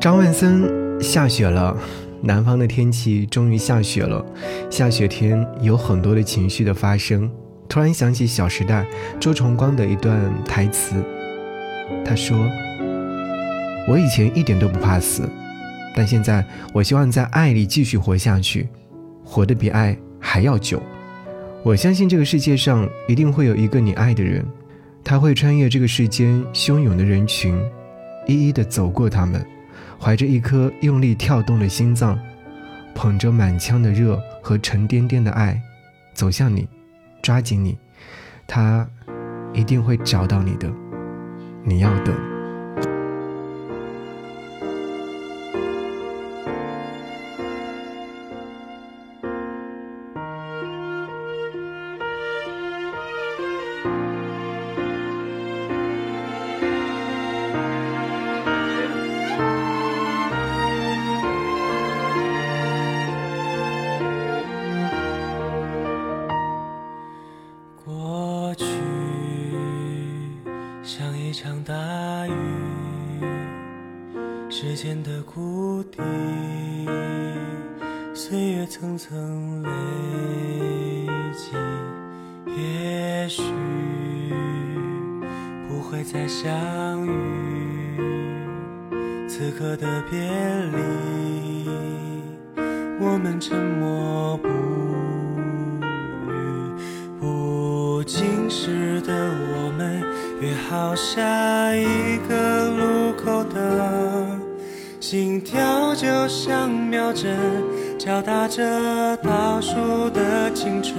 [0.00, 1.76] 张万森下雪了，
[2.22, 4.24] 南方的天气终于下雪了。
[4.70, 7.28] 下雪天有很多的情绪的发生。
[7.68, 8.86] 突然想起《小时代》
[9.18, 11.02] 周崇光的一段台词，
[12.04, 12.38] 他说
[13.90, 15.28] ：“我以前一点都不怕死，
[15.96, 18.68] 但现在我希望在爱里继续活下去，
[19.24, 20.80] 活得比爱还要久。
[21.64, 24.46] 我相信这个世界上一定会有一个你爱的人，
[25.02, 27.60] 他会穿越这个世间汹涌的人群，
[28.28, 29.44] 一一的走过他们。”
[29.98, 32.18] 怀着一颗用力跳动的心脏，
[32.94, 35.60] 捧着满腔的热和沉甸甸的爱，
[36.14, 36.68] 走向你，
[37.22, 37.76] 抓紧你，
[38.46, 38.88] 他
[39.52, 40.70] 一定会找到你的。
[41.64, 41.90] 你要
[70.88, 71.74] 像一场大
[72.26, 72.32] 雨。
[74.48, 76.00] 时间的谷底，
[78.14, 79.68] 岁月层层累
[81.34, 81.50] 积，
[82.56, 83.42] 也许
[85.68, 87.10] 不会再相遇。
[89.28, 90.18] 此刻的别
[90.72, 91.68] 离，
[92.98, 94.17] 我们沉默
[100.68, 104.26] 好下一个路口的。
[105.00, 107.34] 心跳就像秒针，
[107.98, 110.94] 敲打着倒数的青春。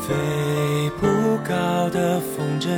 [0.00, 0.14] 飞
[1.00, 1.06] 不
[1.46, 2.68] 高的风筝，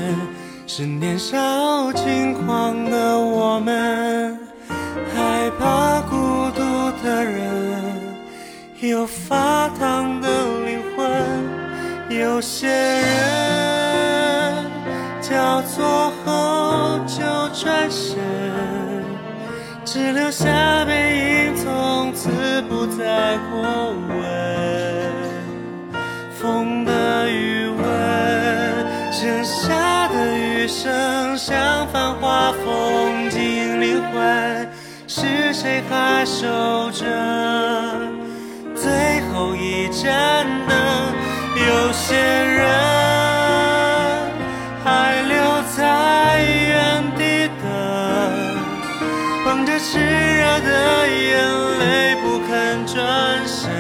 [0.67, 4.39] 是年少轻狂的我们。
[5.15, 6.17] 害怕孤
[6.57, 6.63] 独
[7.05, 7.83] 的人，
[8.81, 10.29] 有发烫的
[10.65, 12.19] 灵魂。
[12.19, 13.80] 有些人
[15.61, 17.23] 交错后就
[17.53, 18.17] 转身。
[19.85, 22.31] 只留下背影，从此
[22.63, 24.19] 不再过问。
[26.41, 34.69] 风的余温，剩下的余生，像繁华风景灵魂，
[35.07, 37.05] 是谁还守着
[38.75, 40.77] 最后一盏灯？
[41.55, 42.17] 有些
[49.83, 53.71] 炽热的眼泪不肯转身，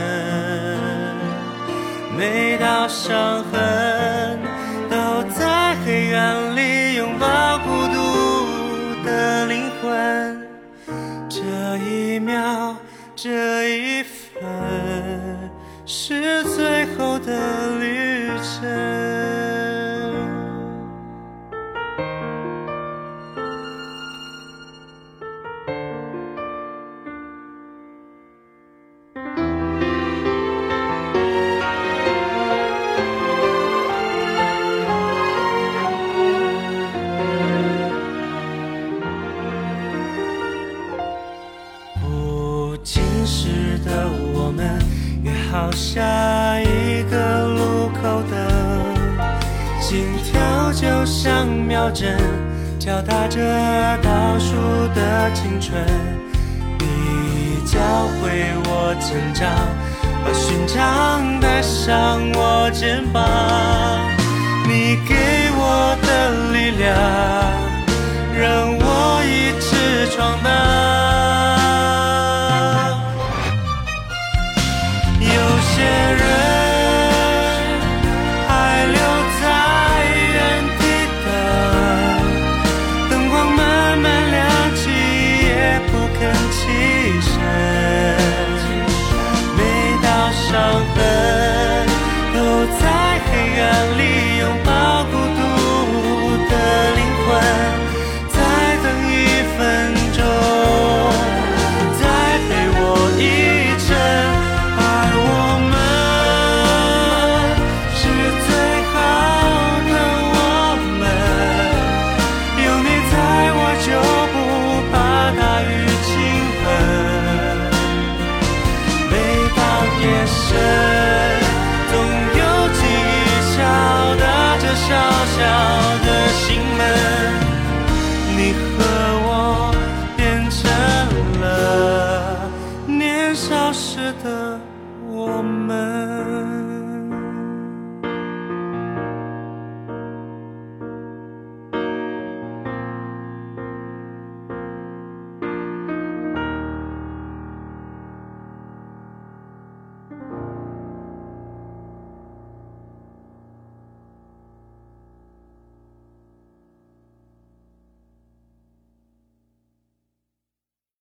[2.16, 4.40] 每道伤痕
[4.88, 10.48] 都在黑暗里拥抱孤独的灵魂。
[11.28, 11.38] 这
[11.84, 12.74] 一秒，
[13.14, 14.42] 这一分，
[15.84, 16.42] 是
[49.90, 52.16] 心跳，就像秒针，
[52.78, 53.40] 敲打着
[54.00, 54.54] 倒数
[54.94, 55.84] 的青春。
[56.78, 57.76] 你教
[58.22, 59.50] 会我成长，
[60.24, 63.20] 把勋章带上我肩膀。
[64.68, 65.16] 你给
[65.58, 67.59] 我的力量。